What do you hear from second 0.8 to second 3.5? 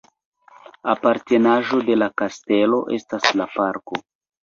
Apartenaĵo de la kastelo estas